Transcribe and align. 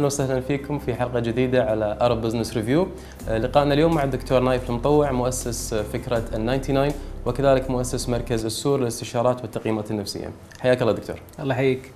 أهلا 0.00 0.06
وسهلا 0.06 0.40
فيكم 0.40 0.78
في 0.78 0.94
حلقة 0.94 1.20
جديدة 1.20 1.64
على 1.64 1.98
Arab 2.00 2.20
Business 2.22 2.56
Review 2.56 2.88
لقائنا 3.28 3.74
اليوم 3.74 3.94
مع 3.94 4.04
الدكتور 4.04 4.40
نايف 4.40 4.70
المطوع 4.70 5.12
مؤسس 5.12 5.74
فكرة 5.74 6.16
ال 6.16 6.60
99 6.60 6.92
وكذلك 7.26 7.70
مؤسس 7.70 8.08
مركز 8.08 8.44
السور 8.44 8.80
للاستشارات 8.80 9.42
والتقييمات 9.42 9.90
النفسية. 9.90 10.30
حياك 10.60 10.82
الله 10.82 10.92
دكتور. 10.92 11.16
الله 11.40 11.54
يحييك. 11.54 11.92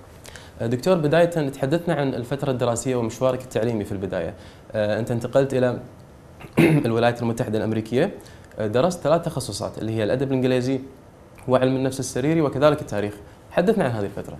دكتور 0.61 0.95
بداية 0.95 1.25
تحدثنا 1.49 1.93
عن 1.93 2.13
الفترة 2.13 2.51
الدراسية 2.51 2.95
ومشوارك 2.95 3.41
التعليمي 3.41 3.83
في 3.83 3.91
البداية. 3.91 4.33
أنت 4.75 5.11
انتقلت 5.11 5.53
إلى 5.53 5.79
الولايات 6.85 7.21
المتحدة 7.21 7.57
الأمريكية. 7.57 8.11
درست 8.59 9.01
ثلاث 9.01 9.25
تخصصات 9.25 9.77
اللي 9.77 9.91
هي 9.91 10.03
الأدب 10.03 10.27
الإنجليزي 10.27 10.79
وعلم 11.47 11.75
النفس 11.75 11.99
السريري 11.99 12.41
وكذلك 12.41 12.81
التاريخ. 12.81 13.13
حدثنا 13.51 13.83
عن 13.83 13.91
هذه 13.91 14.05
الفترة. 14.05 14.37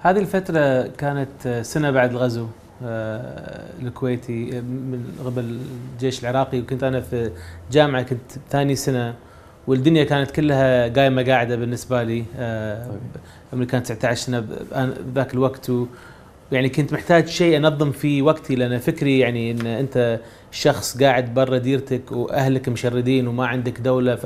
هذه 0.00 0.18
الفترة 0.18 0.86
كانت 0.86 1.60
سنة 1.62 1.90
بعد 1.90 2.10
الغزو. 2.10 2.46
الكويتي 3.82 4.60
من 4.60 5.04
قبل 5.24 5.58
الجيش 5.94 6.22
العراقي. 6.24 6.60
وكنت 6.60 6.84
أنا 6.84 7.00
في 7.00 7.30
جامعة 7.72 8.02
كنت 8.02 8.32
ثاني 8.50 8.76
سنة 8.76 9.14
والدنيا 9.66 10.04
كانت 10.04 10.30
كلها 10.30 10.88
قايمة 10.88 11.22
قاعدة 11.22 11.56
بالنسبة 11.56 12.02
لي. 12.02 12.24
الأمريكان 13.52 13.82
19 13.82 14.20
سنة 14.20 14.46
بذاك 15.14 15.34
الوقت 15.34 15.72
يعني 16.52 16.68
كنت 16.68 16.92
محتاج 16.92 17.26
شيء 17.26 17.56
أنظم 17.56 17.90
فيه 17.90 18.22
وقتي 18.22 18.54
لأن 18.54 18.78
فكري 18.78 19.18
يعني 19.18 19.50
إن 19.50 19.66
أنت 19.66 20.20
شخص 20.50 21.02
قاعد 21.02 21.34
برا 21.34 21.58
ديرتك 21.58 22.12
وأهلك 22.12 22.68
مشردين 22.68 23.28
وما 23.28 23.46
عندك 23.46 23.80
دولة 23.80 24.18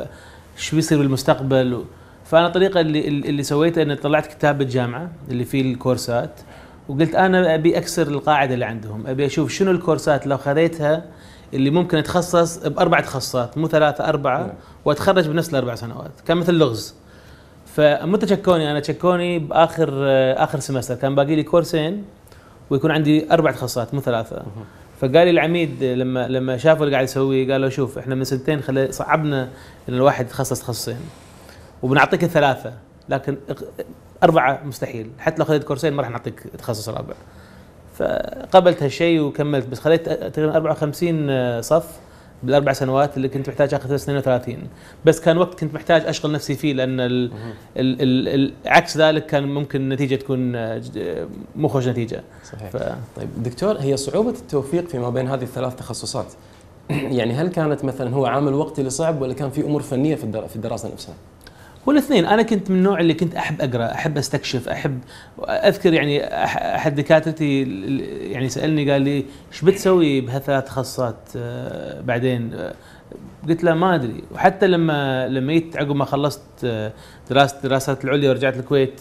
شو 0.57 0.77
بيصير 0.77 0.99
بالمستقبل؟ 0.99 1.85
فأنا 2.25 2.47
الطريقة 2.47 2.81
اللي 2.81 3.09
اللي 3.09 3.43
سويتها 3.43 3.83
اني 3.83 3.97
طلعت 3.97 4.27
كتاب 4.27 4.59
بالجامعة 4.59 5.11
اللي 5.31 5.45
فيه 5.45 5.73
الكورسات. 5.73 6.31
وقلت 6.89 7.15
أنا 7.15 7.55
أبي 7.55 7.79
أكسر 7.79 8.09
القاعدة 8.09 8.55
اللي 8.55 8.65
عندهم 8.65 9.07
أبي 9.07 9.27
أشوف 9.27 9.53
شنو 9.53 9.71
الكورسات 9.71 10.27
لو 10.27 10.37
خذيتها 10.37 11.05
اللي 11.55 11.71
ممكن 11.71 11.99
اتخصص 11.99 12.59
بأربع 12.59 13.01
تخصصات 13.01 13.59
مو 13.59 13.69
ثلاثة 13.69 14.09
أربعة 14.09 14.53
وأتخرج 14.85 15.29
بنفس 15.29 15.51
الأربع 15.51 15.75
سنوات 15.75 16.11
كان 16.27 16.37
مثل 16.37 16.55
لغز. 16.55 16.95
فمتى 17.67 18.27
شكوني 18.27 18.71
أنا 18.71 18.83
شكوني 18.83 19.39
بآخر 19.39 19.89
آخر 20.45 20.61
سمستر. 20.61 20.95
كان 20.95 21.15
باقي 21.15 21.37
لي 21.37 21.43
كورسين 21.43 22.05
ويكون 22.71 22.91
عندي 22.91 23.33
أربع 23.33 23.51
تخصصات 23.51 23.95
مو 23.95 24.01
ثلاثة. 24.01 24.43
فقال 25.01 25.13
لي 25.13 25.31
العميد 25.31 25.85
لما 25.85 26.29
لما 26.29 26.57
شافوا 26.57 26.85
اللي 26.85 26.95
قاعد 26.95 27.05
يسويه 27.05 27.53
قال 27.53 27.61
له 27.61 27.69
شوف 27.69 27.99
إحنا 27.99 28.15
من 28.15 28.25
سنتين 28.25 28.61
خلي 28.61 28.93
صعبنا 28.93 29.49
إن 29.89 29.95
الواحد 29.95 30.27
يتخصص 30.27 30.61
تخصصين. 30.61 31.01
وبنعطيك 31.83 32.25
الثلاثة 32.25 32.73
لكن 33.09 33.37
أربعة 34.23 34.61
مستحيل. 34.65 35.11
حتى 35.19 35.39
لو 35.39 35.45
خذيت 35.45 35.65
كورسين 35.65 35.93
ما 35.93 36.03
راح 36.03 36.11
نعطيك 36.11 36.41
تخصص 36.59 36.89
رابع. 36.89 37.15
فقبلت 37.99 38.83
هالشيء 38.83 39.21
وكملت 39.21 39.67
بس 39.67 39.81
خذيت 39.81 40.09
تقريبا 40.09 40.57
54 40.57 41.63
صف 41.63 41.87
بالأربع 42.43 42.73
سنوات 42.73 43.17
اللي 43.17 43.29
كنت 43.29 43.49
محتاج 43.49 43.75
اخذ 43.75 43.95
32 43.95 44.59
بس 45.05 45.21
كان 45.21 45.39
وقت 45.39 45.61
كنت 45.61 45.75
محتاج 45.75 46.07
أشغل 46.07 46.33
نفسي 46.33 46.55
فيه 46.55 46.73
لأن 46.73 47.01
ال 47.01 47.31
ال 47.77 48.29
ال 48.29 48.53
عكس 48.67 48.97
ذلك 48.97 49.27
كان 49.27 49.55
ممكن 49.55 49.81
النتيجه 49.81 50.15
تكون 50.15 50.53
مو 51.57 51.69
خوش 51.69 51.89
نتيجة. 51.89 52.23
صحيح. 52.53 52.71
ف... 52.71 52.77
طيب 53.17 53.29
دكتور 53.43 53.77
هي 53.79 53.97
صعوبة 53.97 54.31
التوفيق 54.31 54.89
فيما 54.89 55.11
بين 55.11 55.29
هذه 55.29 55.43
الثلاث 55.43 55.75
تخصصات؟ 55.75 56.27
يعني 56.91 57.35
هل 57.35 57.49
كانت 57.49 57.85
مثلا 57.85 58.15
هو 58.15 58.27
عامل 58.27 58.55
وقتي 58.55 58.81
اللي 58.81 58.91
صعب 58.91 59.23
ولا 59.23 59.35
كان 59.35 59.51
في 59.51 59.61
أمور 59.61 59.83
فنية 59.83 60.15
في 60.15 60.49
في 60.49 60.57
الدراسة 60.57 60.93
نفسها؟ 60.93 61.15
هو 61.89 61.93
الاثنين 61.93 62.27
أنا 62.27 62.43
كنت 62.43 62.71
من 62.71 62.77
النوع 62.77 63.01
اللي 63.01 63.15
كنت 63.15 63.35
أحب 63.35 63.61
أقرأ 63.61 63.93
أحب 63.93 64.19
أستكشف 64.19 64.69
أحب 64.69 65.01
أذكر 65.49 65.93
يعني 65.93 66.45
أحد 66.75 66.95
دكاترتي 66.95 67.63
يعني 68.31 68.49
سألني 68.49 68.93
قال 68.93 69.03
لي 69.03 69.25
إيش 69.53 69.65
بتسوي 69.65 70.21
بهالثلاث 70.21 70.65
تخصصات 70.65 71.17
بعدين 72.05 72.71
قلت 73.49 73.65
له 73.65 73.75
ما 73.75 73.95
أدري. 73.95 74.23
وحتى 74.35 74.67
لما 74.67 75.29
لما 75.29 75.53
جيت 75.53 75.77
عقب 75.77 75.97
ما 75.97 76.05
خلصت 76.05 76.43
دراسه 77.31 77.57
دراسات 77.63 78.05
العليا 78.05 78.31
ورجعت 78.31 78.57
الكويت 78.57 79.01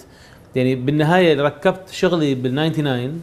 يعني 0.56 0.76
بالنهاية 0.76 1.42
ركبت 1.42 1.90
شغلي 1.90 2.36
بال 2.36 2.72
99 2.72 3.22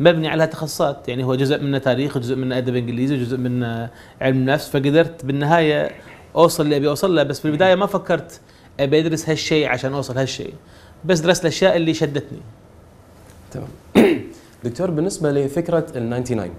مبني 0.00 0.28
على 0.28 0.46
تخصصات 0.46 1.08
يعني 1.08 1.24
هو 1.24 1.34
جزء 1.34 1.62
منه 1.62 1.78
تاريخ 1.78 2.16
وجزء 2.16 2.36
منه 2.36 2.58
أدب 2.58 2.76
إنجليزي 2.76 3.14
وجزء 3.14 3.36
منه 3.36 3.90
علم 4.20 4.36
النفس 4.36 4.68
فقدرت 4.68 5.24
بالنهاية 5.24 5.90
أوصل 6.36 6.64
اللي 6.64 6.76
ابي 6.76 6.88
أوصل 6.88 7.14
له 7.14 7.22
بس 7.22 7.40
في 7.40 7.44
البداية 7.44 7.74
ما 7.74 7.86
فكرت 7.86 8.40
أبي 8.80 9.00
أدرس 9.00 9.28
هالشيء 9.28 9.68
عشان 9.68 9.94
أوصل 9.94 10.18
هالشيء 10.18 10.54
بس 11.04 11.20
درست 11.20 11.42
الأشياء 11.42 11.76
اللي 11.76 11.94
شدتني. 11.94 12.38
تمام. 13.50 13.68
دكتور 14.64 14.90
بالنسبة 14.90 15.32
لفكرة 15.32 15.86
ال 15.96 16.24
99 16.24 16.50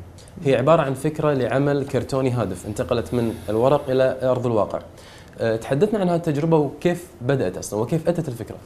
هي 0.45 0.55
عبارة 0.55 0.81
عن 0.81 0.93
فكرة 0.93 1.33
لعمل 1.33 1.87
كرتوني 1.87 2.31
هادف 2.31 2.65
انتقلت 2.65 3.13
من 3.13 3.35
الورق 3.49 3.89
إلى 3.89 4.19
أرض 4.23 4.45
الواقع. 4.45 4.79
تحدثنا 5.61 5.99
عن 5.99 6.09
هذه 6.09 6.15
التجربه 6.15 6.57
وكيف 6.57 7.07
بدأت 7.21 7.57
أصلا 7.57 7.79
وكيف 7.79 8.09
أتت 8.09 8.27
الفكرة؟ 8.27 8.57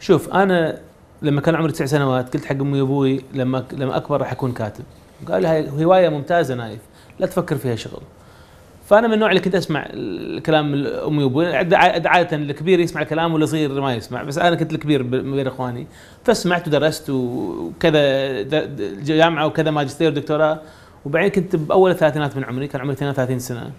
شوف 0.00 0.34
أنا 0.34 0.80
لما 1.22 1.40
كان 1.40 1.54
عمري 1.54 1.72
تسع 1.72 1.86
سنوات 1.86 2.34
قلت 2.34 2.44
حق 2.44 2.56
أمي 2.60 2.80
وأبوي 2.80 3.24
لما 3.34 3.64
لما 3.72 3.96
أكبر 3.96 4.20
راح 4.20 4.32
أكون 4.32 4.52
كاتب. 4.52 4.84
قال 5.28 5.42
لي 5.42 5.84
هواية 5.84 6.08
ممتازة 6.08 6.54
نايف 6.54 6.80
لا 7.18 7.26
تفكر 7.26 7.56
فيها 7.56 7.76
شغل. 7.76 8.02
فأنا 8.84 9.08
من 9.08 9.14
النوع 9.14 9.30
اللي 9.30 9.40
كنت 9.40 9.54
أسمع 9.54 9.86
الكلام 9.90 10.86
امي 10.86 11.24
وابوي 11.24 11.56
عادة 11.56 12.36
الكبير 12.36 12.80
يسمع 12.80 13.02
الكلام 13.02 13.34
والصغير 13.34 13.80
ما 13.80 13.94
يسمع 13.94 14.22
بس 14.22 14.38
أنا 14.38 14.56
كنت 14.56 14.72
الكبير 14.72 15.02
بين 15.02 15.46
إخواني. 15.46 15.86
فسمعت 16.24 16.68
ودرست 16.68 17.10
وكذا 17.10 18.42
جامعة 19.02 19.46
وكذا 19.46 19.70
ماجستير 19.70 20.10
ودكتوراه. 20.10 20.60
وبعدين 21.04 21.30
كنت 21.30 21.56
بأول 21.56 21.90
الثلاثينات 21.90 22.36
من 22.36 22.44
عمري 22.44 22.66
كان 22.66 22.80
عمري 22.80 22.92
32 22.92 23.38
سنة. 23.38 23.70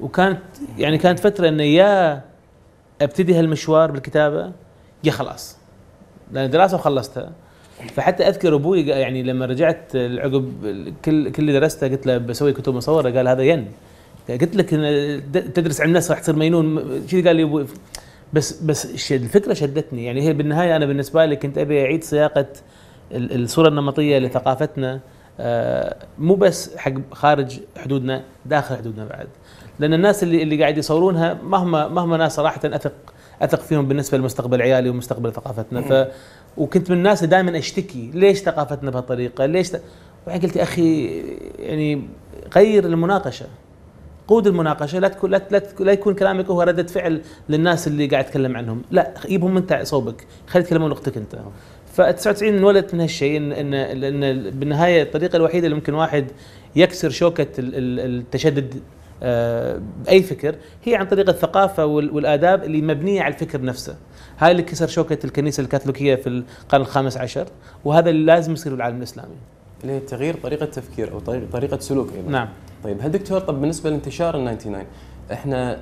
وكانت 0.00 0.40
يعني 0.78 0.98
كانت 0.98 1.18
فترة 1.18 1.48
إنه 1.48 1.62
يا 1.62 2.22
أبتدي 3.02 3.34
هالمشوار 3.34 3.90
بالكتابة 3.90 4.52
يا 5.04 5.10
خلاص. 5.10 5.56
لأن 6.32 6.50
دراسة 6.50 6.76
وخلصتها. 6.76 7.32
فحتى 7.94 8.28
أذكر 8.28 8.54
أبوي 8.54 8.86
يعني 8.86 9.22
لما 9.22 9.46
رجعت 9.46 9.96
عقب 9.96 10.52
كل 11.04 11.30
كل 11.30 11.42
اللي 11.42 11.52
درسته 11.52 11.88
قلت 11.88 12.06
له 12.06 12.18
بسوي 12.18 12.52
كتب 12.52 12.74
مصورة 12.74 13.10
قال 13.10 13.28
هذا 13.28 13.42
ين. 13.42 13.68
قلت 14.28 14.56
لك 14.56 14.70
تدرس 15.54 15.80
علم 15.80 15.90
النفس 15.90 16.10
راح 16.10 16.20
تصير 16.20 16.36
مجنون 16.36 17.02
شي 17.06 17.22
قال 17.22 17.36
لي 17.36 17.42
أبوي 17.42 17.66
بس 18.32 18.62
بس 18.62 19.12
الفكرة 19.12 19.54
شدتني 19.54 20.04
يعني 20.04 20.22
هي 20.22 20.32
بالنهاية 20.32 20.76
أنا 20.76 20.86
بالنسبة 20.86 21.24
لي 21.24 21.36
كنت 21.36 21.58
أبي 21.58 21.82
أعيد 21.84 22.04
صياغه 22.04 22.46
الصورة 23.12 23.68
النمطية 23.68 24.18
لثقافتنا 24.18 25.00
مو 26.18 26.34
بس 26.34 26.76
حق 26.76 26.92
خارج 27.12 27.60
حدودنا 27.76 28.22
داخل 28.46 28.76
حدودنا 28.76 29.04
بعد. 29.04 29.28
لأن 29.78 29.94
الناس 29.94 30.22
اللي 30.22 30.42
اللي 30.42 30.60
قاعد 30.60 30.78
يصورونها 30.78 31.34
مهما 31.34 31.88
مهما 31.88 32.16
ناس 32.16 32.34
صراحة 32.34 32.60
أثق 32.64 32.92
أثق 33.42 33.60
فيهم 33.60 33.88
بالنسبة 33.88 34.18
لمستقبل 34.18 34.62
عيالي 34.62 34.90
ومستقبل 34.90 35.32
ثقافتنا. 35.32 35.80
ف 35.80 36.08
وكنت 36.56 36.90
من 36.90 36.96
الناس 36.96 37.24
دائما 37.24 37.58
أشتكي 37.58 38.10
ليش 38.14 38.38
ثقافتنا 38.38 38.90
بهالطريقة؟ 38.90 39.46
ليش 39.46 39.70
ت... 39.70 39.82
وبعدين 40.26 40.48
قلت 40.48 40.56
يا 40.56 40.62
أخي 40.62 41.06
يعني 41.58 42.02
غير 42.56 42.84
المناقشة. 42.84 43.46
قود 44.28 44.46
المناقشة 44.46 44.98
لا 44.98 45.08
تكون 45.08 45.30
لا, 45.30 45.42
لا, 45.80 45.92
يكون 45.92 46.14
كلامك 46.14 46.46
هو 46.46 46.62
ردة 46.62 46.82
فعل 46.82 47.22
للناس 47.48 47.88
اللي 47.88 48.06
قاعد 48.06 48.24
اتكلم 48.24 48.56
عنهم. 48.56 48.82
لا 48.90 49.14
جيبهم 49.26 49.56
انت 49.56 49.80
صوبك. 49.82 50.26
خلي 50.46 50.62
يتكلمون 50.62 50.90
لغتك 50.90 51.16
انت. 51.16 51.36
ف 51.92 52.00
99 52.00 52.54
انولدت 52.56 52.94
من 52.94 53.00
هالشيء 53.00 53.36
ان 53.36 53.52
ان 53.52 53.74
إن 54.04 54.50
بالنهاية 54.50 55.02
الطريقة 55.02 55.36
الوحيدة 55.36 55.66
اللي 55.66 55.76
ممكن 55.76 55.94
واحد 55.94 56.26
يكسر 56.76 57.10
شوكة 57.10 57.46
التشدد 57.58 58.74
بأي 60.04 60.22
فكر 60.22 60.54
هي 60.84 60.94
عن 60.96 61.06
طريق 61.06 61.28
الثقافة 61.28 61.86
والآداب 61.86 62.64
اللي 62.64 62.82
مبنية 62.82 63.22
على 63.22 63.34
الفكر 63.34 63.62
نفسه 63.62 63.96
هاي 64.38 64.50
اللي 64.50 64.62
كسر 64.62 64.86
شوكة 64.86 65.18
الكنيسة 65.24 65.60
الكاثوليكية 65.60 66.14
في 66.14 66.26
القرن 66.26 66.80
الخامس 66.80 67.16
عشر 67.16 67.46
وهذا 67.84 68.10
اللي 68.10 68.24
لازم 68.24 68.52
يصير 68.52 68.72
بالعالم 68.72 68.98
الإسلامي. 68.98 69.36
اللي 69.82 69.92
هي 69.92 70.00
تغيير 70.00 70.36
طريقة 70.42 70.66
تفكير 70.66 71.12
أو 71.12 71.18
طريقه 71.52 71.78
سلوك 71.78 72.08
أيضا. 72.16 72.30
نعم. 72.30 72.48
طيب 72.84 72.96
هل 73.02 73.10
دكتور 73.10 73.40
طب 73.40 73.60
بالنسبة 73.60 73.90
لانتشار 73.90 74.36
ال 74.36 74.58
99 74.58 74.84
إحنا 75.32 75.78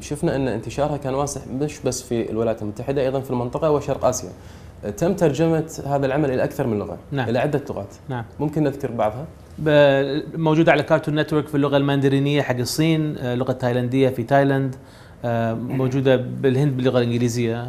شفنا 0.00 0.36
أن 0.36 0.48
انتشارها 0.48 0.96
كان 0.96 1.14
واسع 1.14 1.40
مش 1.60 1.80
بس 1.80 2.02
في 2.02 2.30
الولايات 2.30 2.62
المتحدة 2.62 3.02
أيضا 3.02 3.20
في 3.20 3.30
المنطقة 3.30 3.70
وشرق 3.70 4.04
آسيا. 4.04 4.30
تم 4.96 5.14
ترجمة 5.14 5.82
هذا 5.86 6.06
العمل 6.06 6.30
إلى 6.30 6.44
أكثر 6.44 6.66
من 6.66 6.78
لغة 6.78 6.98
نعم. 7.12 7.28
إلى 7.28 7.38
عدة 7.38 7.62
لغات. 7.70 7.94
نعم. 8.08 8.24
ممكن 8.40 8.62
نذكر 8.62 8.90
بعضها؟ 8.90 9.26
موجودة 10.36 10.72
على 10.72 10.82
Cartoon 10.82 11.14
Network 11.14 11.48
في 11.48 11.54
اللغة 11.54 11.76
الماندرينية 11.76 12.42
حق 12.42 12.56
الصين 12.56 13.14
لغة 13.34 13.52
تايلاندية 13.52 14.08
في 14.08 14.22
تايلاند 14.22 14.76
موجودة 15.54 16.16
بالهند 16.16 16.76
باللغة 16.76 16.98
الإنجليزية 16.98 17.68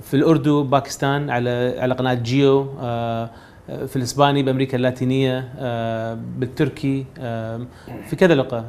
في 0.00 0.14
الاردن 0.14 0.62
باكستان 0.62 1.30
على 1.30 1.74
على 1.78 1.94
قناة 1.94 2.14
جيو 2.14 2.66
في 3.86 3.96
الإسباني 3.96 4.42
بأمريكا 4.42 4.76
اللاتينية 4.76 5.38
بالتركي 6.38 7.06
في 8.06 8.16
كذا 8.18 8.34
لغه 8.34 8.64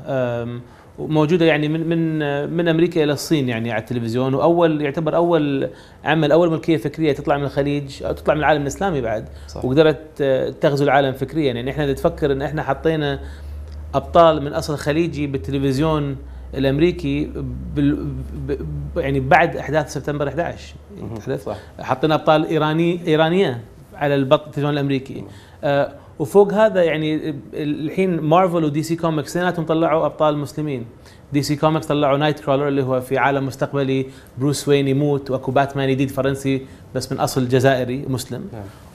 وموجودة 1.00 1.46
يعني 1.46 1.68
من 1.68 1.90
من 1.90 2.20
من 2.54 2.68
أمريكا 2.68 3.04
إلى 3.04 3.14
الصين 3.14 3.50
يعني 3.50 3.72
على 3.72 3.80
التلفزيون. 3.82 4.34
وأول 4.34 4.82
يعتبر 4.82 5.16
أول 5.16 5.70
عمل 6.06 6.32
أول 6.32 6.52
ملكية 6.52 6.78
فكرية 6.78 7.14
تطلع 7.14 7.38
من 7.38 7.44
الخليج 7.44 8.04
أو 8.04 8.12
تطلع 8.14 8.34
من 8.34 8.40
العالم 8.40 8.62
الإسلامي 8.62 9.02
بعد. 9.02 9.26
صح. 9.48 9.66
وقدرت 9.66 10.00
آه، 10.22 10.50
تغزو 10.50 10.84
العالم 10.86 11.14
فكريا. 11.14 11.54
يعني 11.54 11.72
إحنا 11.72 11.84
إذا 11.84 11.94
تفكر 11.94 12.32
إن 12.32 12.42
إحنا 12.42 12.64
حطينا 12.64 13.20
أبطال 13.94 14.44
من 14.44 14.54
أصل 14.54 14.78
خليجي 14.78 15.28
بالتلفزيون 15.28 16.16
الأمريكي 16.54 17.32
بال 17.76 17.96
ب- 18.48 18.58
يعني 18.98 19.20
بعد 19.20 19.56
أحداث 19.58 19.94
سبتمبر 19.94 20.28
11 20.28 20.76
مهم. 21.02 21.18
أحداث 21.18 21.44
صح. 21.44 21.58
حطينا 21.80 22.16
أبطال 22.16 22.46
إيراني 22.46 23.00
إيرانية. 23.08 23.62
على 24.02 24.16
البط 24.16 24.40
التلفزيون 24.42 24.74
الأمريكي. 24.74 25.24
آه 25.64 25.94
وفوق 26.22 26.54
هذا 26.54 26.84
يعني 26.84 27.36
الحين 27.54 28.20
Marvel 28.20 28.64
و 28.64 28.84
DC 28.84 28.96
Comics 28.96 29.30
اثنيناتهم 29.30 29.66
طلعوا 29.66 30.06
أبطال 30.06 30.38
مسلمين. 30.38 30.86
DC 31.34 31.56
Comics 31.56 31.88
طلعوا 31.88 32.18
Nightcrawler 32.18 32.68
اللي 32.68 32.84
هو 32.84 33.02
في 33.02 33.18
عالم 33.18 33.46
مستقبلي. 33.46 34.06
Bruce 34.38 34.68
Wayne 34.68 34.88
يموت 34.88 35.32
وأكو 35.32 35.52
باتمان 35.52 35.90
جديد 35.90 36.12
فرنسي 36.12 36.66
بس 36.96 37.12
من 37.12 37.20
أصل 37.20 37.48
جزائري 37.48 38.06
مسلم. 38.08 38.42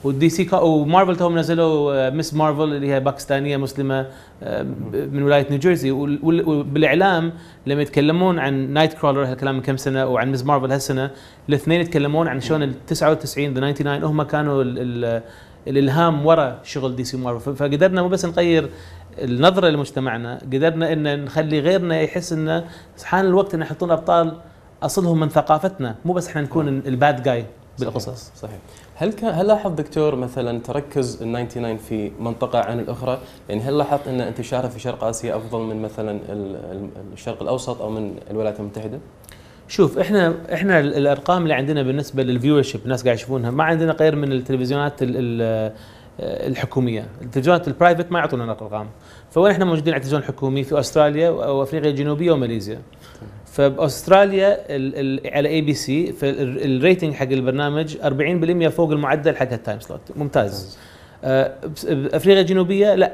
و 0.05 0.13
DC 0.13 0.29
Co 0.29 0.57
و 0.67 0.74
Marvel 0.74 1.17
توهم 1.17 1.39
نزلوا 1.39 2.07
آه، 2.07 2.11
Ms. 2.11 2.35
Marvel 2.35 2.63
اللي 2.63 2.93
هي 2.93 3.01
باكستانية 3.01 3.57
مسلمة 3.57 4.07
آه، 4.43 4.63
من 4.93 5.23
ولاية 5.23 5.47
نيوجيرسي 5.51 5.91
وبالإعلام 5.91 7.33
لما 7.67 7.83
يتكلمون 7.83 8.39
عن 8.39 8.73
Nightcrawler 8.73 9.25
هالكلام 9.25 9.55
من 9.55 9.63
كم 9.63 9.77
سنة 9.77 10.07
وعن 10.07 10.33
Ms. 10.33 10.45
Marvel 10.45 10.73
هالسنة 10.73 11.11
الاثنين 11.49 11.81
يتكلمون 11.81 12.29
عن 12.29 12.41
شلون 12.41 12.63
ال 12.63 12.87
99 12.87 13.55
The 13.55 13.73
99 13.73 14.05
هم 14.05 14.23
كانوا 14.23 14.63
ال 14.63 15.05
ال 15.05 15.23
الالهام 15.69 16.27
وراء 16.27 16.59
شغل 16.65 16.97
DC 16.97 17.17
Marvel 17.17 17.57
فقدرنا 17.57 18.03
مو 18.03 18.09
بس 18.09 18.25
نغير 18.25 18.71
النظرة 19.19 19.69
لمجتمعنا 19.69 20.39
قدرنا 20.53 20.93
إن 20.93 21.25
نخلي 21.25 21.61
غيرنا 21.61 22.01
يحس 22.01 22.33
إنه 22.33 22.65
حان 23.05 23.27
الوقت 23.27 23.55
إن 23.55 23.61
يحطون 23.63 23.91
أبطال 23.91 24.37
أصلهم 24.83 25.21
من 25.21 25.29
ثقافتنا 25.29 25.95
مو 26.05 26.13
بس 26.13 26.29
إحنا 26.29 26.43
نكون 26.43 26.69
ال 26.69 26.82
bad 26.82 27.23
guy 27.23 27.45
بالقصص 27.79 28.31
صحيح 28.37 28.59
هل 28.95 29.13
كان 29.13 29.35
هل 29.35 29.47
لاحظ 29.47 29.73
دكتور 29.73 30.15
مثلا 30.17 30.61
تركز 30.61 31.23
ال 31.23 31.49
99 31.49 31.77
في 31.77 32.13
منطقة 32.21 32.59
عن 32.59 32.81
الأخرى؟ 32.81 33.19
يعني 33.49 33.61
هل 33.61 33.79
لاحظت 33.79 34.09
إن 34.09 34.21
انتشارها 34.21 34.69
في 34.69 34.81
شرق 34.81 35.05
آسيا 35.05 35.37
أفضل 35.37 35.59
من 35.61 35.83
مثلا 35.83 36.11
ال- 36.11 36.57
ال- 36.73 36.91
الشرق 37.13 37.43
الأوسط 37.43 37.83
أو 37.83 37.91
من 37.91 38.17
الولايات 38.31 38.61
المتحدة؟ 38.61 38.99
شوف 39.69 39.99
إحنا 39.99 40.35
إحنا 40.53 40.81
ال- 40.81 40.95
الأرقام 40.95 41.43
اللي 41.43 41.55
عندنا 41.55 41.83
بالنسبة 41.83 42.23
لل 42.23 42.63
viewership 42.63 42.81
الناس 42.85 43.05
قاعد 43.05 43.17
يشوفونها 43.17 43.51
ما 43.51 43.65
عندنا 43.65 43.93
غير 43.93 44.17
من 44.17 44.33
التلفزيونات 44.33 45.03
ال- 45.03 45.17
ال- 45.17 45.73
الحكومية، 46.21 47.07
التلفزيونات 47.23 47.69
ال 47.69 47.74
private 47.74 48.13
ما 48.13 48.19
يعطونا 48.19 48.45
ارقام، 48.45 48.89
فوين 49.31 49.53
إحنا 49.53 49.65
موجودين؟ 49.65 49.93
على 49.95 49.97
التلفزيون 49.97 50.23
الحكومي 50.23 50.65
في 50.65 50.81
أستراليا 50.81 51.31
وأفريقيا 51.31 51.91
الجنوبية 51.91 52.33
وماليزيا. 52.33 52.81
فبأستراليا 53.47 54.53
ال 54.77 55.21
ال 55.27 55.35
على 55.35 55.49
ABC 55.49 56.13
فال 56.13 56.38
rating 56.38 57.15
حق 57.15 57.27
البرنامج 57.27 57.97
40% 57.97 58.69
فوق 58.69 58.91
المعدل 58.91 59.37
حق 59.37 59.53
ال 59.53 59.58
time 59.58 59.81
slot 59.81 60.01
ممتاز. 60.17 60.79
آه، 61.25 61.53
بافريقيا 61.89 62.41
الجنوبية 62.41 62.95
ال 62.95 63.13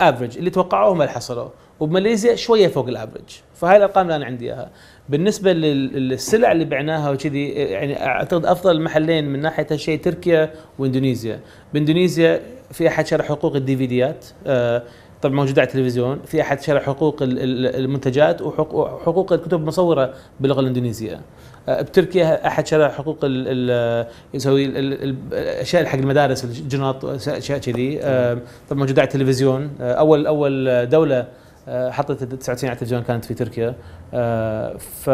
average 0.00 0.38
اللي 0.38 0.50
توقعوه 0.50 0.92
هم 0.92 1.00
اللي 1.02 1.12
حصلوه. 1.12 1.52
وبماليزيا 1.80 2.34
شوية 2.34 2.68
فوق 2.68 2.88
ال 2.88 2.93
average 2.93 3.24
فهاي 3.54 3.76
الأرقام 3.76 4.04
اللي 4.04 4.16
أنا 4.16 4.24
عندي 4.26 4.44
إياها. 4.44 4.70
بالنسبة 5.10 5.52
لل- 5.52 6.08
للسلع 6.08 6.52
اللي 6.52 6.64
بعناها 6.64 7.10
وكذي 7.10 7.48
يعني 7.48 8.06
أعتقد 8.06 8.46
أفضل 8.46 8.80
محلين 8.82 9.24
من 9.28 9.40
ناحية 9.40 9.66
هالشيء 9.70 9.98
تركيا 10.00 10.50
واندونيسيا 10.78 11.40
باندونيسيا 11.74 12.40
في 12.72 12.88
أحد 12.88 13.06
شرى 13.06 13.22
حقوق 13.22 13.56
الدي 13.56 13.76
في 13.76 13.86
ديات 13.86 14.24
آه، 14.46 14.82
طبعا 15.22 15.34
موجودة 15.34 15.62
على 15.62 15.68
التلفزيون. 15.68 16.20
في 16.26 16.40
أحد 16.40 16.60
شرى 16.62 16.80
حقوق 16.80 17.22
ال- 17.22 17.38
ال- 17.38 17.76
المنتجات 17.84 18.42
وحقوق 18.42 19.32
الكتب 19.32 19.60
المصورة 19.60 20.14
باللغة 20.40 20.60
الاندونيسيه 20.60 21.20
آه، 21.68 21.82
بتركيا 21.82 22.46
أحد 22.46 22.66
شرى 22.66 22.88
حقوق 22.88 23.18
يسوي 24.34 24.64
ال- 24.64 24.76
ال- 24.76 25.02
ال- 25.02 25.16
الأشياء 25.32 25.84
حق 25.84 25.98
المدارس 25.98 26.44
الجنط 26.44 27.04
أشياء 27.28 27.58
كذي 27.58 27.98
آه، 28.02 28.38
طبعا 28.70 28.80
موجودة 28.80 29.02
على 29.02 29.08
التلفزيون. 29.08 29.70
أول 29.80 30.26
أول 30.26 30.88
دولة 30.88 31.26
آه، 31.70 32.06
ال 32.10 32.38
99 32.38 32.68
على 32.68 32.72
التلفزيون 32.74 33.02
كانت 33.02 33.24
في 33.24 33.34
تركيا. 33.34 33.74
آه، 34.14 34.76
ف 34.76 35.10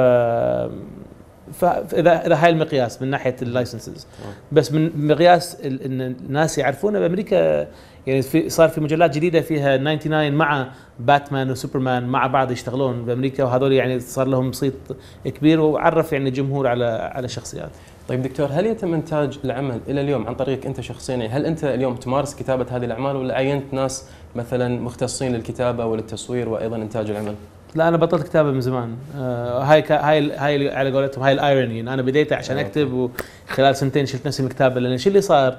فاذا 1.52 2.26
اذا 2.26 2.34
هاي 2.34 2.50
المقياس 2.50 3.02
من 3.02 3.08
ناحية 3.10 3.36
اللايسنسز 3.42 4.06
بس 4.52 4.72
من 4.72 5.06
مقياس 5.06 5.60
إن 5.60 6.00
الناس 6.00 6.58
يعرفونه 6.58 6.98
بأمريكا 6.98 7.66
يعني 8.06 8.22
في 8.22 8.48
صار 8.48 8.68
في 8.68 8.80
مجلات 8.80 9.14
جديدة 9.14 9.40
فيها 9.40 9.76
99 9.76 10.32
مع 10.32 10.68
باتمان 11.00 11.50
وسوبرمان 11.50 12.06
مع 12.06 12.26
بعض 12.26 12.50
يشتغلون 12.50 13.04
بأمريكا 13.04 13.44
وهذول 13.44 13.72
يعني 13.72 14.00
صار 14.00 14.26
لهم 14.26 14.52
صيت 14.52 14.74
كبير 15.24 15.60
وعرف 15.60 16.12
يعني 16.12 16.28
الجمهور 16.28 16.66
على 16.66 16.84
على 17.14 17.28
شخصيات. 17.28 17.70
طيب 18.08 18.22
دكتور 18.22 18.48
هل 18.52 18.66
يتم 18.66 18.94
إنتاج 18.94 19.38
العمل 19.44 19.80
إلى 19.88 20.00
اليوم 20.00 20.26
عن 20.26 20.34
طريقك 20.34 20.66
أنت 20.66 20.80
شخصيا؟ 20.80 21.14
يعني 21.14 21.28
هل 21.28 21.46
أنت 21.46 21.64
اليوم 21.64 21.94
تمارس 21.96 22.34
كتابة 22.34 22.66
هذه 22.70 22.84
الأعمال 22.84 23.16
ولا 23.16 23.34
عينت 23.34 23.74
ناس 23.74 24.04
مثلا 24.36 24.80
مختصين 24.80 25.32
للكتابة 25.32 25.86
وللتصوير 25.86 26.48
وأيضا 26.48 26.76
إنتاج 26.76 27.10
العمل؟ 27.10 27.34
لا 27.74 27.88
أنا 27.88 27.96
بطلت 27.96 28.22
كتابة 28.22 28.50
من 28.50 28.60
زمان. 28.60 28.96
آه 29.16 29.62
هاي 29.62 29.82
كا 29.82 30.08
هاي 30.08 30.32
هاي 30.32 30.74
على 30.74 30.92
قولتهم 30.92 31.24
هاي 31.24 31.32
الإيروني. 31.32 31.80
أنا 31.80 32.02
بديت 32.02 32.32
عشان 32.32 32.58
أكتب 32.58 33.10
وخلال 33.50 33.76
سنتين 33.76 34.06
شلت 34.06 34.26
نفسي 34.26 34.42
من 34.42 34.48
الكتابة. 34.48 34.80
لأن 34.80 34.98
شو 34.98 35.08
اللي 35.08 35.20
صار؟ 35.20 35.56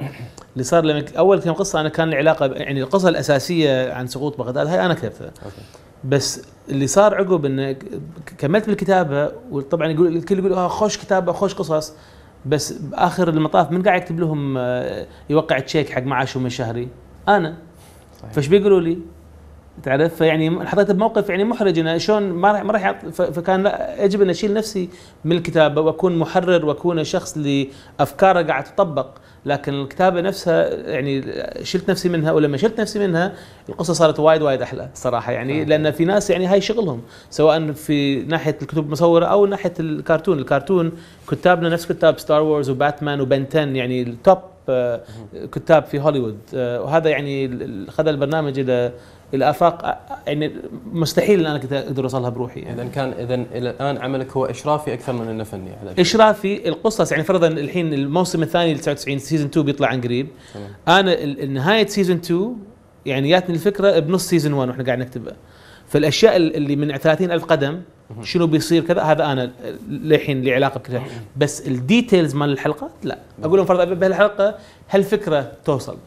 اللي 0.54 0.64
صار 0.64 0.86
لما 0.86 1.06
أول 1.18 1.40
كم 1.40 1.54
قصة 1.54 1.82
أنا 1.82 1.90
كان 1.90 2.10
لي 2.10 2.16
علاقه 2.16 2.46
يعني 2.46 2.82
القصة 2.82 3.10
الأساسية 3.10 3.94
عن 3.94 4.08
سقوط 4.08 4.38
بغداد 4.38 4.68
هاي 4.68 4.86
أنا 4.86 4.94
كتبتها. 4.94 5.32
بس 6.04 6.42
اللي 6.70 6.88
صار 6.88 7.16
عقب 7.16 7.46
انه 7.46 7.76
كملت 8.38 8.68
بالكتابة 8.68 9.32
وطبعا 9.52 9.88
يقول 9.88 10.18
الكل 10.18 10.40
يقول 10.40 10.54
آه 10.54 10.68
خوش 10.68 10.98
كتابة 10.98 11.32
خوش 11.32 11.54
قصص. 11.54 11.94
بس 12.46 12.72
باخر 12.72 13.30
المطاف 13.30 13.72
من 13.72 13.84
قاعد 13.84 14.02
يكتب 14.02 14.20
لهم 14.20 14.58
آه، 14.58 15.06
يوقع 15.30 15.60
تشيك 15.60 15.90
حق 15.90 16.02
معاشهم 16.02 16.46
الشهري؟ 16.46 16.88
أنا 17.28 17.56
صحيح. 18.22 18.32
فايش 18.34 18.48
بيقولوا 18.48 18.82
لي؟ 18.82 18.98
تعرف؟ 19.84 20.16
فيعني 20.16 20.66
حطيت 20.68 20.92
بموقف 20.92 21.30
يعني 21.30 21.44
محرج 21.44 21.80
إنه 21.80 21.98
شلون 21.98 22.24
ما 22.24 22.52
راح 22.52 22.64
ما 22.64 22.74
راح 22.74 22.92
فكان 23.10 23.64
لا 23.64 24.04
يجب 24.04 24.22
ان 24.22 24.30
أشيل 24.30 24.54
نفسي 24.54 24.90
من 25.26 25.32
الكتابه 25.32 25.82
وأكون 25.82 26.18
محرر 26.18 26.66
وأكون 26.66 27.04
شخص 27.04 27.36
اللي 27.36 27.70
افكاره 28.00 28.42
قاعد 28.42 28.64
تطبق. 28.64 29.08
لكن 29.46 29.74
الكتابة 29.74 30.22
نفسها 30.22 30.74
يعني 30.74 31.24
شلت 31.64 31.90
نفسي 31.90 32.10
منها 32.10 32.32
ولما 32.32 32.58
شلت 32.58 32.82
نفسي 32.82 33.00
منها 33.00 33.34
القصة 33.70 33.94
صارت 33.94 34.20
وايد 34.20 34.42
وايد 34.42 34.62
أحلى 34.62 34.90
صراحة 34.94 35.32
يعني. 35.32 35.66
لأن 35.66 35.92
في 35.92 36.06
ناس 36.06 36.30
يعني 36.30 36.46
هاي 36.46 36.62
شغلهم 36.62 37.02
سواء 37.30 37.72
في 37.72 38.24
ناحية 38.24 38.58
الكتب 38.62 38.86
المصورة 38.86 39.26
أو 39.26 39.46
ناحية 39.46 39.74
الكرتون 39.80 40.40
الكرتون 40.40 40.92
كتابنا 41.32 41.70
نفس 41.70 41.92
كتاب 41.92 42.20
Star 42.20 42.42
Wars 42.42 42.70
وباتمان 42.70 43.22
و 43.22 43.28
Ben 43.28 43.46
10 43.52 43.60
يعني 43.60 44.02
ال 44.02 44.11
top 44.11 44.38
آه، 44.70 45.02
كتاب 45.52 45.84
في 45.84 46.00
هوليوود. 46.00 46.38
آه، 46.54 46.82
وهذا 46.82 47.10
يعني 47.10 47.50
خذ 47.90 48.08
البرنامج 48.08 48.60
إلى 48.60 48.92
إلى 49.34 49.50
افاق 49.50 49.86
آه، 49.86 49.98
يعني 50.28 50.52
مستحيل 50.94 51.40
إن 51.40 51.46
أنا 51.46 51.80
أقدر 51.80 52.04
أوصلها 52.04 52.30
بروحي. 52.30 52.60
يعني 52.60 52.82
اذا 52.82 52.90
كان 52.90 53.10
اذا 53.20 53.36
إلى 53.36 53.70
الآن 53.70 53.98
عملك 53.98 54.32
هو 54.32 54.46
إشرافي 54.46 54.94
أكثر 54.94 55.14
من 55.14 55.28
إنه 55.28 55.44
فني 55.44 55.70
على 55.82 56.02
إشرافي 56.02 56.70
القصص 56.70 57.12
يعني 57.12 57.24
فرضا 57.24 57.48
الحين 57.48 57.94
الموسم 57.94 58.44
الثاني 58.44 58.74
ل 58.74 58.80
99 58.80 59.20
season 59.20 59.48
2 59.48 59.66
بيطلع 59.66 59.88
عن 59.88 60.02
قريب. 60.02 60.28
تمام. 60.54 60.70
أنا 61.00 61.46
نهايه 61.46 61.86
season 61.88 62.16
2 62.18 62.56
يعني 63.06 63.30
جاتني 63.30 63.56
الفكرة 63.56 64.00
بنص 64.00 64.28
season 64.30 64.54
1 64.54 64.70
وإحنا 64.70 64.84
قاعد 64.84 65.00
نكتبها 65.00 65.34
فالأشياء 65.88 66.36
ال- 66.36 66.56
اللي 66.56 66.76
من 66.76 66.98
30 66.98 67.32
ألف 67.32 67.46
قدم 67.46 67.82
شنو 68.24 68.48
بيصير 68.48 68.84
كذا 68.84 69.02
هذا 69.02 69.26
أنا 69.26 69.52
للحين 69.90 70.42
لي 70.42 70.54
علاقة 70.54 70.78
بكذا. 70.78 71.02
بس 71.38 71.68
ال 71.68 71.76
details 71.76 72.36
مال 72.36 72.50
الحلقات 72.50 72.92
لا. 73.04 73.18
أقول 73.44 73.58
لهم 73.58 73.66
فرضا 73.66 73.84
بهالحلقة 73.86 74.56
هالفكره 74.90 75.52
توصل؟ 75.66 75.98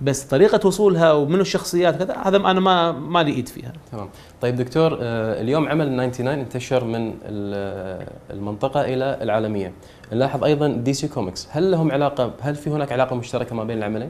بس 0.00 0.22
طريقة 0.24 0.66
وصولها 0.66 1.12
ومنو 1.12 1.40
الشخصيات 1.40 1.96
كذا 1.96 2.16
هذا 2.24 2.36
أنا 2.36 2.60
ما 2.60 2.92
ما 2.92 3.22
لي 3.22 3.32
إيد 3.32 3.48
فيها. 3.48 3.72
تمام. 3.92 4.08
طيب 4.40 4.56
دكتور 4.56 4.98
آه، 5.02 5.40
اليوم 5.40 5.68
عمل 5.68 5.86
99 6.10 6.28
انتشر 6.38 6.84
من 6.84 7.14
ال- 7.24 8.06
المنطقة 8.30 8.80
إلى 8.80 9.18
العالمية. 9.22 9.72
نلاحظ 10.12 10.44
أيضا 10.44 10.68
DC 10.68 11.08
Comics 11.08 11.48
هل 11.50 11.70
لهم 11.70 11.92
علاقة 11.92 12.32
هل 12.40 12.54
في 12.54 12.70
هناك 12.70 12.92
علاقة 12.92 13.16
مشتركة 13.16 13.54
ما 13.54 13.64
بين 13.64 13.78
العملين؟ 13.78 14.08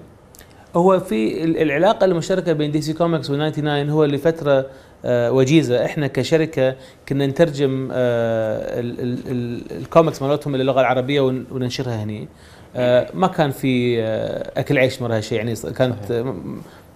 هو 0.77 1.01
في 1.01 1.45
ال- 1.45 1.63
العلاقة 1.63 2.05
المشتركة 2.05 2.53
بين 2.53 2.71
DC 2.71 2.93
Comics 2.93 3.31
و99 3.33 3.65
هو 3.91 4.05
لفترة 4.05 4.67
آه، 5.07 5.33
وجيزة. 5.33 5.85
إحنا 5.85 6.07
كشركة 6.07 6.77
كنا 7.09 7.27
نترجم 7.27 7.89
آه، 7.93 8.81
ال- 8.81 9.01
ال- 9.01 9.19
ال- 9.31 9.77
الكوميكس 9.77 10.23
مالتهم 10.23 10.57
للغه 10.57 10.81
العربية 10.81 11.21
ون- 11.21 11.47
وننشرها 11.51 12.03
هني. 12.05 12.29
ما 13.15 13.27
كان 13.27 13.51
في 13.51 14.03
آه، 14.03 14.61
أكل 14.61 14.79
عيش 14.79 15.03
من 15.03 15.11
هالشيء 15.11 15.39
يعني 15.39 15.55
كانت 15.57 16.11
آه، 16.11 16.35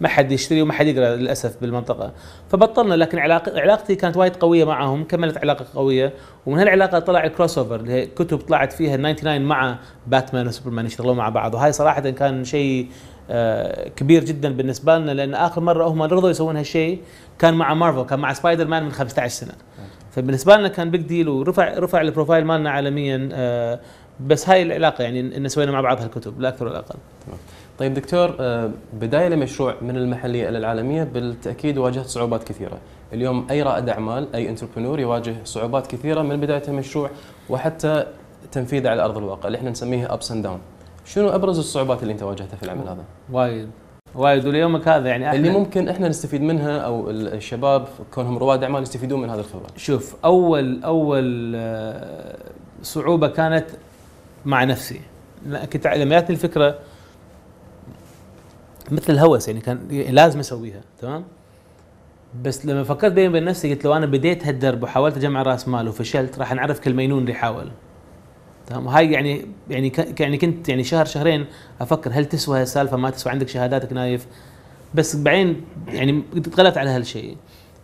ما 0.01 0.09
حد 0.09 0.33
يشتري 0.33 0.63
وما 0.63 0.73
حد 0.73 0.87
يقرأ 0.87 1.17
للأسف 1.17 1.61
بالمنطقة. 1.61 2.13
فبطلنا 2.49 2.95
لكن 2.95 3.19
علاقتي 3.19 3.95
كانت 3.95 4.17
وايد 4.17 4.37
قوية 4.37 4.65
معهم 4.65 5.05
كملت 5.05 5.39
علاقة 5.39 5.67
قوية. 5.75 6.13
ومن 6.47 6.59
هالعلاقة 6.59 6.99
طلع 6.99 7.25
ال 7.25 7.59
crossover 7.59 7.77
اللي 7.77 7.93
هي 7.93 8.07
كتب 8.07 8.39
طلعت 8.39 8.73
فيها 8.73 8.97
99 8.97 9.41
مع 9.41 9.79
باتمان 10.07 10.47
وسوبرمان 10.47 10.87
يشتغلون 10.87 11.17
مع 11.17 11.29
بعض. 11.29 11.55
وهاي 11.55 11.73
صراحة 11.73 12.01
كان 12.01 12.45
شيء 12.45 12.89
آه، 13.31 13.89
كبير 13.89 14.25
جدا 14.25 14.53
بالنسبة 14.53 14.99
لنا 14.99 15.11
لأن 15.11 15.35
آخر 15.35 15.61
مرة 15.61 15.85
هم 15.85 16.03
رضوا 16.03 16.31
يسوون 16.31 16.57
هالشيء 16.57 17.01
كان 17.39 17.55
مع 17.55 17.75
مارفل 17.75 18.03
كان 18.03 18.19
مع 18.19 18.33
سبايدر 18.33 18.67
مان 18.67 18.83
من 18.85 18.93
15 18.93 19.29
سنة. 19.35 19.53
فبالنسبة 20.11 20.57
لنا 20.57 20.69
كان 20.69 20.91
big 20.91 21.01
deal 21.01 21.29
ورفع 21.29 21.79
رفع 21.79 22.01
ال 22.01 22.06
profile 22.06 22.45
مالنا 22.45 22.71
عالميا 22.71 23.29
آه، 23.33 23.81
بس 24.21 24.49
هاي 24.49 24.63
العلاقة 24.63 25.05
يعني 25.05 25.37
ان 25.37 25.49
سوينا 25.49 25.73
مع 25.73 25.81
بعض 25.81 26.01
هالكتب 26.01 26.41
لا 26.41 26.49
أكثر 26.49 26.67
ولا 26.67 26.79
أقل. 26.79 26.97
طيب 27.79 27.95
دكتور 27.95 28.37
آه، 28.41 28.71
بداية 28.93 29.29
لمشروع 29.29 29.75
من 29.83 29.97
المحلية 29.97 30.49
إلى 30.49 30.59
العالمية 30.59 31.05
بالتأكيد 31.05 31.79
واجهت 31.79 32.07
صعوبات 32.07 32.45
كثيرة. 32.45 32.79
اليوم 33.13 33.47
أي 33.51 33.63
رائد 33.63 33.89
أعمال 33.89 34.35
أي 34.35 34.49
entrepreneur 34.49 35.01
يواجه 35.01 35.35
صعوبات 35.45 35.87
كثيرة 35.87 36.23
من 36.23 36.41
بداية 36.41 36.63
المشروع 36.69 37.11
وحتى 37.51 38.07
تنفيذه 38.53 38.89
على 38.89 39.05
أرض 39.05 39.17
الواقع 39.19 39.47
اللي 39.47 39.59
إحنا 39.59 39.71
نسميها 39.71 40.15
ups 40.15 40.33
and 40.33 40.43
down 40.43 40.61
شنو 41.05 41.29
أبرز 41.29 41.59
الصعوبات 41.59 42.03
اللي 42.03 42.13
أنت 42.13 42.23
واجهتها 42.23 42.57
في 42.57 42.63
العمل 42.63 42.89
هذا؟ 42.89 43.05
وايد. 43.33 43.71
وايد. 44.15 44.47
وليومك 44.47 44.89
هذا 44.89 45.09
يعني 45.09 45.37
اللي 45.37 45.51
ممكن 45.51 45.89
إحنا 45.89 46.09
نستفيد 46.09 46.43
منها 46.43 46.79
أو 46.79 47.11
الشباب 47.11 47.89
كونهم 48.15 48.39
رواد 48.39 48.63
أعمال 48.63 48.83
يستفيدون 48.83 49.23
من 49.23 49.31
هذه 49.31 49.39
الخبرات 49.39 49.79
شوف 49.79 50.17
اول 50.25 50.83
أول 50.85 51.53
آه، 51.57 52.37
صعوبة 52.83 53.29
كانت 53.29 53.65
مع 54.45 54.65
نفسي. 54.65 55.01
كنت 55.73 55.87
لما 55.87 56.15
جاتني 56.15 56.37
الفكرة 56.37 56.79
مثل 58.91 59.13
الهوس 59.13 59.49
يعني 59.49 59.61
كان 59.61 59.89
لازم 59.91 60.39
أسويها 60.39 60.81
تمام؟ 61.01 61.25
بس 62.43 62.67
لما 62.67 62.85
فكرت 62.85 63.13
بيني 63.13 63.29
وبين 63.29 63.45
نفسي 63.45 63.75
قلت 63.75 63.85
لو 63.85 63.95
أنا 63.95 64.07
بديت 64.07 64.47
هالدرب 64.47 64.83
وحاولت 64.83 65.17
أجمع 65.17 65.43
رأس 65.43 65.69
مال 65.69 65.89
وفشلت 65.89 66.39
راح 66.39 66.53
أنعرف 66.55 66.81
كالمينون 66.81 67.23
اللي 67.23 67.35
حاول 67.35 67.71
تمام؟ 68.67 68.87
وهاي 68.87 69.13
يعني 69.13 69.47
يعني 69.71 69.93
يعني 70.21 70.39
كنت 70.39 70.69
يعني 70.69 70.85
شهر 70.85 71.05
شهرين 71.05 71.47
أفكر 71.81 72.11
هل 72.15 72.25
تسوى 72.25 72.61
هالسالفة؟ 72.61 72.97
ما 72.97 73.11
تسوى 73.11 73.33
عندك 73.33 73.49
شهاداتك 73.49 73.93
نايف. 73.93 74.27
بس 74.95 75.17
بعدين 75.17 75.65
يعني 75.89 76.23
تغلبت 76.53 76.79
على 76.79 76.91
هالشيء. 76.91 77.37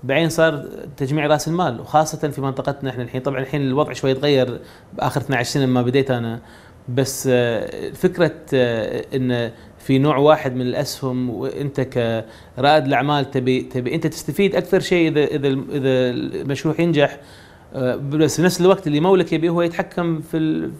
بعدين 0.04 0.28
صار 0.28 0.64
تجميع 0.96 1.26
رأس 1.26 1.48
المال 1.48 1.80
وخاصة 1.80 2.28
في 2.28 2.40
منطقتنا 2.40 2.90
إحنا 2.90 3.02
الحين. 3.02 3.20
طبعا 3.20 3.40
الحين 3.40 3.60
الوضع 3.60 3.92
شوي 3.92 4.14
تغير 4.14 4.60
بآخر 4.92 5.20
12 5.20 5.50
سنة 5.50 5.66
ما 5.66 5.82
بديت 5.82 6.10
أنا. 6.10 6.40
بس 6.88 7.28
آه، 7.32 7.90
فكرة 7.90 8.34
آه، 8.54 9.04
إن 9.14 9.50
في 9.78 9.98
نوع 9.98 10.16
واحد 10.16 10.54
من 10.54 10.60
الأسهم 10.60 11.30
وإنت 11.30 11.80
كرائد 11.80 12.86
الأعمال 12.86 13.30
تبي 13.30 13.60
تبي 13.60 13.94
إنت 13.94 14.06
تستفيد 14.06 14.56
أكثر 14.56 14.80
شيء 14.80 15.08
إذا 15.08 15.24
إذا 15.24 15.48
إذا 15.48 16.10
المشروع 16.10 16.74
ينجح. 16.78 17.20
آه، 17.74 17.96
بس 17.96 18.36
في 18.36 18.42
نفس 18.42 18.60
الوقت 18.60 18.86
اللي 18.86 19.00
مولك 19.00 19.32
يبيه 19.32 19.50
هو 19.50 19.62
يتحكم 19.62 20.20
في 20.20 20.70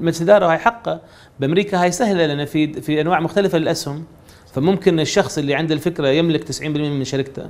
مجلس 0.00 0.22
الاداره 0.22 0.46
وهي 0.46 0.58
حقه. 0.58 1.00
بأمريكا 1.40 1.82
هاي 1.82 1.90
سهلة 1.90 2.26
لأن 2.26 2.44
في 2.44 2.80
في 2.80 3.00
أنواع 3.00 3.20
مختلفة 3.20 3.58
للأسهم. 3.58 4.04
فممكن 4.52 5.00
الشخص 5.00 5.38
اللي 5.38 5.54
عنده 5.54 5.74
الفكرة 5.74 6.08
يملك 6.08 6.44
90% 6.44 6.66
من 6.66 7.04
شركته. 7.04 7.42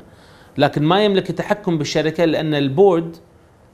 لكن 0.58 0.82
ما 0.82 1.04
يملك 1.04 1.30
التحكم 1.30 1.78
بالشركة 1.78 2.24
لأن 2.24 2.54
البورد 2.54 3.16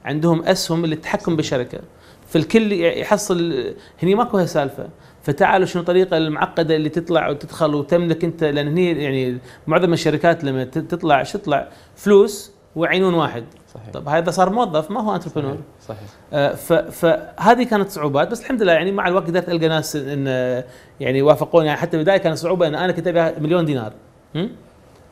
عندهم 0.05 0.43
أسهم 0.43 0.85
للتحكم 0.85 1.35
بالشركة. 1.35 1.79
فالكل 2.27 2.71
يحصل 2.83 3.63
هني 4.03 4.15
ماكو 4.15 4.37
هالسالفة. 4.37 4.89
فتعالوا 5.23 5.65
شنو 5.65 5.81
الطريقة 5.81 6.17
المعقدة 6.17 6.75
اللي 6.75 6.89
تطلع 6.89 7.29
وتدخل 7.29 7.75
وتملك 7.75 8.23
أنت؟ 8.23 8.43
لأن 8.43 8.67
هني 8.67 9.03
يعني 9.03 9.37
معظم 9.67 9.93
الشركات 9.93 10.43
لما 10.43 10.63
تطلع 10.63 11.23
شو 11.23 11.37
تطلع؟ 11.37 11.67
فلوس 11.95 12.51
وعينون 12.75 13.13
واحد. 13.13 13.43
صحيح. 13.73 13.89
طب 13.93 14.07
هذا 14.09 14.31
صار 14.31 14.49
موظف 14.49 14.91
ما 14.91 15.01
هو 15.01 15.15
انتربرنور 15.15 15.57
صحيح 15.87 15.99
آه، 16.33 16.53
ف- 16.55 16.73
فهذه 16.73 17.63
كانت 17.63 17.89
صعوبات. 17.89 18.31
بس 18.31 18.41
الحمد 18.41 18.61
لله 18.63 18.73
يعني 18.73 18.91
مع 18.91 19.07
الوقت 19.07 19.27
قدرت 19.27 19.49
ألقى 19.49 19.67
ناس 19.67 19.95
إن 19.95 20.25
آه، 20.27 20.63
يعني 20.99 21.21
وافقوني. 21.21 21.67
يعني 21.67 21.79
حتى 21.79 21.97
البدايه 21.97 22.17
كانت 22.17 22.37
صعوبة 22.37 22.67
إن 22.67 22.75
أنا 22.75 22.91
كنت 22.91 23.35
مليون 23.39 23.65
دينار. 23.65 23.93
م? 24.35 24.47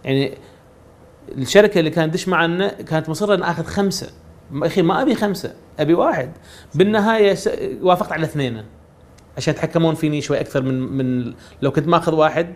يعني 0.05 0.33
الشركة 1.38 1.79
اللي 1.79 1.89
كانت 1.89 2.13
تدش 2.13 2.27
معنا 2.27 2.67
كانت 2.67 3.10
مصرة 3.10 3.36
إن 3.36 3.43
آخذ 3.43 3.63
خمسة. 3.63 4.10
أخي 4.53 4.81
ما 4.81 5.01
أبي 5.01 5.15
خمسة 5.15 5.53
أبي 5.79 5.93
واحد. 5.93 6.31
بالنهاية 6.75 7.36
وافقت 7.81 8.12
على 8.12 8.24
اثنين 8.24 8.63
عشان 9.38 9.53
يتحكمون 9.53 9.96
فيني 9.96 10.22
شوي 10.22 10.39
أكثر 10.39 10.62
من 10.62 10.79
من 10.79 11.34
لو 11.62 11.72
كنت 11.72 11.88
ماخذ 11.88 12.15
واحد 12.15 12.48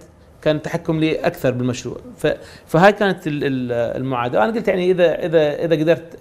كان 0.41 0.55
التحكم 0.55 0.99
لي 0.99 1.15
أكثر 1.15 1.51
بالمشروع. 1.51 1.97
ف 2.17 2.27
فهاي 2.67 2.91
كانت 2.93 3.27
ال- 3.27 3.43
ال- 3.43 3.71
المعادلة. 3.97 4.43
أنا 4.43 4.53
قلت 4.53 4.67
يعني 4.67 4.91
اذا 4.91 5.25
اذا 5.25 5.65
إذا 5.65 5.75
قدرت 5.75 6.19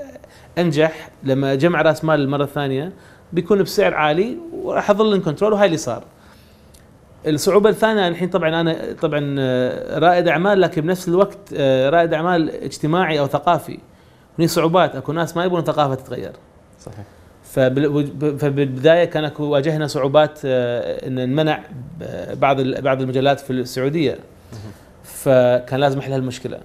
أنجح 0.58 1.10
لما 1.22 1.52
اجمع 1.52 1.82
رأس 1.82 2.04
مال 2.04 2.20
المرة 2.20 2.44
الثانية 2.44 2.92
بيكون 3.32 3.62
بسعر 3.62 3.94
عالي 3.94 4.38
وراح 4.52 4.90
أظل 4.90 5.14
ان 5.14 5.20
كنترول 5.20 5.52
وهاي 5.52 5.66
اللي 5.66 5.76
صار. 5.76 6.04
الصعوبة 7.26 7.70
الثانية 7.70 8.08
الحين 8.08 8.28
طبعا 8.28 8.60
أنا 8.60 8.76
طبعا 9.02 9.36
آه، 9.38 9.98
رائد 9.98 10.28
أعمال 10.28 10.60
لكن 10.60 10.80
بنفس 10.80 11.08
الوقت 11.08 11.38
آه، 11.56 11.90
رائد 11.90 12.14
أعمال 12.14 12.50
اجتماعي 12.50 13.20
أو 13.20 13.26
ثقافي. 13.26 13.78
هني 14.38 14.48
صعوبات 14.48 14.96
أكو 14.96 15.12
ناس 15.12 15.36
ما 15.36 15.44
يبون 15.44 15.60
الثقافة 15.60 15.94
تتغير. 15.94 16.32
صحيح. 16.80 17.04
فبال- 17.44 18.38
فبالبداية 18.38 19.04
كان 19.04 19.24
أكو 19.24 19.44
واجهنا 19.44 19.86
صعوبات 19.86 20.40
آه، 20.44 21.06
إن 21.06 21.14
نمنع 21.30 21.60
بعض 22.32 22.60
بعض 22.60 23.00
المجلات 23.00 23.40
في 23.40 23.50
السعودية. 23.52 24.18
فكان 25.04 25.80
لازم 25.80 25.98
أحل 25.98 26.12
هالمشكلة. 26.12 26.58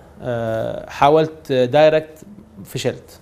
حاولت 0.88 1.52
direct 1.52 2.20
فشلت. 2.66 3.20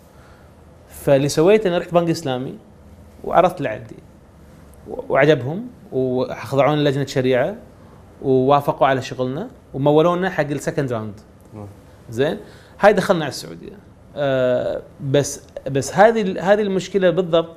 فاللي 0.89 1.29
سويته 1.29 1.67
إني 1.67 1.77
رحت 1.77 1.93
بنك 1.93 2.09
إسلامي 2.09 2.57
وعرضت 3.23 3.57
اللي 3.57 3.69
عندي 3.69 3.95
و- 4.89 5.01
وعجبهم. 5.09 5.67
وخضعونا 5.93 6.89
لجنة 6.89 7.05
شريعة 7.05 7.55
ووافقوا 8.21 8.87
على 8.87 9.01
شغلنا 9.01 9.47
ومولونا 9.73 10.29
حق 10.29 10.43
ال 10.43 10.50
second 10.50 10.93
round. 10.93 11.13
زين؟ 12.09 12.37
هاي 12.79 12.93
دخلنا 12.93 13.23
على 13.25 13.31
السعودية. 13.31 13.71
آه 14.15 14.81
بس 15.11 15.41
بس 15.71 15.93
هذه 15.95 16.53
هذه 16.53 16.61
المشكلة 16.61 17.09
بالضبط 17.09 17.49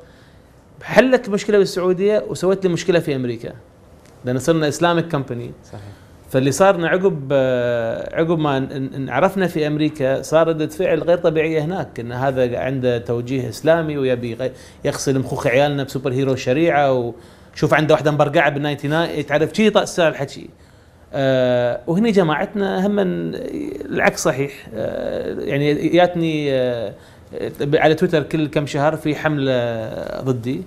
حلت 0.82 1.28
المشكلة 1.28 1.58
بالسعودية 1.58 2.24
وسوت 2.28 2.66
لي 2.66 2.72
مشكلة 2.72 2.98
في 2.98 3.16
أمريكا. 3.16 3.52
لأن 4.24 4.38
صرنا 4.38 4.68
اسلامك 4.68 5.08
كمباني 5.08 5.50
صحيح. 5.64 5.80
فاللي 6.30 6.50
صارنا 6.52 6.88
عقب 6.88 7.28
آه، 7.32 8.16
عقب 8.20 8.38
ما 8.38 8.58
ن- 8.58 9.04
ن- 9.04 9.10
عرفنا 9.10 9.46
في 9.46 9.66
أمريكا 9.66 10.22
صار 10.22 10.48
رده 10.48 10.66
فعل 10.66 11.02
غير 11.02 11.18
طبيعيه 11.18 11.64
هناك 11.64 12.00
إن 12.00 12.12
هذا 12.12 12.58
عنده 12.58 12.98
توجيه 12.98 13.48
إسلامي 13.48 13.98
ويبي 13.98 14.50
يغسل 14.84 15.18
مخوخ 15.18 15.46
عيالنا 15.46 15.82
بسوبر 15.82 16.12
هيرو 16.12 16.32
الشريعه 16.32 17.14
وشوف 17.56 17.74
عنده 17.74 17.94
واحدة 17.94 18.10
مبرقعه 18.10 18.50
بال 18.50 18.76
99 18.76 19.26
تعرف 19.26 19.50
شي 19.54 19.70
طقس 19.70 20.00
الحكي 20.00 20.48
آه 21.12 21.80
وهني 21.86 22.10
جماعتنا 22.10 22.86
هم 22.86 22.96
العكس 22.98 24.22
صحيح. 24.22 24.52
آه 24.74 25.40
يعني 25.40 25.88
جاتني 25.88 26.52
آه 26.52 26.92
على 27.74 27.94
تويتر 27.94 28.22
كل 28.22 28.46
كم 28.48 28.66
شهر 28.66 28.96
في 28.96 29.14
حملة 29.16 29.52
ضدي. 30.22 30.62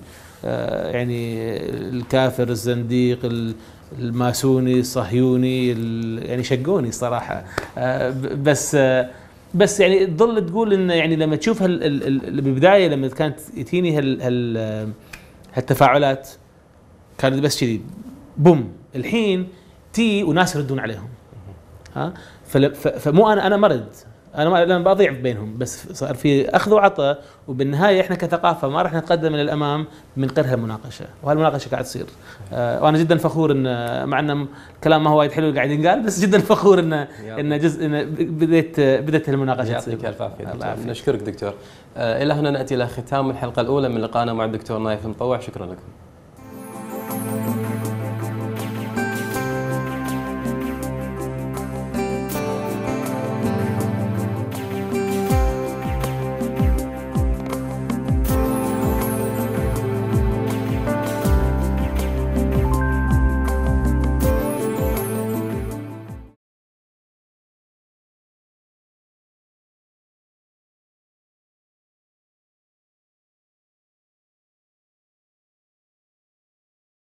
آه 0.45 0.91
يعني 0.91 1.57
الكافر 1.69 2.49
الزنديق 2.49 3.19
ال- 3.25 3.55
الماسوني 3.99 4.79
الصهيوني 4.79 5.71
ال- 5.71 6.29
يعني 6.29 6.43
شقوني 6.43 6.91
صراحة. 6.91 7.43
آه 7.77 8.09
ب- 8.09 8.43
بس 8.43 8.75
آه 8.75 9.09
بس 9.53 9.79
يعني 9.79 10.05
تظل 10.05 10.45
تقول 10.45 10.73
انه 10.73 10.93
يعني 10.93 11.15
لما 11.15 11.35
تشوف 11.35 11.63
بالبدايه 11.63 12.87
لما 12.87 13.07
كانت 13.07 13.39
تجيني 13.39 13.97
هال 13.97 14.21
هال 14.21 14.57
هالتفاعلات 15.53 16.29
كانت 17.19 17.39
بس 17.39 17.59
كذي 17.59 17.81
بوم. 18.37 18.71
الحين 18.95 19.47
تي 19.93 20.23
وناس 20.23 20.55
يردون 20.55 20.79
عليهم. 20.79 21.09
ها؟ 21.95 22.13
فمو 22.99 23.29
أنا 23.29 23.47
أنا 23.47 23.57
مرد. 23.57 23.87
أنا 24.35 24.49
ما 24.49 24.63
أنا 24.63 24.79
بضيع 24.79 25.11
بينهم 25.11 25.57
بس 25.57 25.93
صار 25.93 26.15
في 26.15 26.49
أخذ 26.49 26.73
وعطاء 26.73 27.23
وبالنهاية 27.47 28.01
إحنا 28.01 28.15
كثقافة 28.15 28.69
ما 28.69 28.81
راح 28.81 28.93
نتقدم 28.93 29.33
إلى 29.33 29.41
الامام 29.41 29.85
من 30.17 30.27
غير 30.27 30.45
هالمناقشه 30.45 31.05
وهالمناقشة 31.23 31.69
قاعد 31.69 31.83
تصير. 31.83 32.05
آه 32.53 32.83
وأنا 32.83 32.97
جدا 32.97 33.17
فخور 33.17 33.51
إن 33.51 33.63
مع 34.09 34.19
ان 34.19 34.47
الكلام 34.75 35.03
ما 35.03 35.09
هو 35.09 35.19
وايد 35.19 35.31
حلو 35.31 35.53
قاعد 35.55 35.69
ينقال 35.69 36.03
بس 36.03 36.19
جدا 36.19 36.39
فخور 36.39 36.79
إن 36.79 36.93
إن 37.23 37.59
جزء 37.59 37.85
إن 37.85 38.05
بديت 38.15 38.79
بدت 38.79 39.29
هالمناقشة 39.29 39.77
تصير. 39.77 39.93
يعطيك 39.93 40.05
ألف 40.05 40.21
عافية. 40.21 40.91
نشكرك 40.91 41.19
دكتور. 41.19 41.53
آه، 41.97 42.23
إلى 42.23 42.33
هنا 42.33 42.51
نأتي 42.51 42.75
إلى 42.75 42.87
ختام 42.87 43.29
الحلقة 43.29 43.61
الأولى 43.61 43.89
من 43.89 44.01
لقائنا 44.01 44.33
مع 44.33 44.45
الدكتور 44.45 44.79
نايف 44.79 45.05
المطوع. 45.05 45.39
شكرا 45.39 45.65
لكم. 45.65 45.81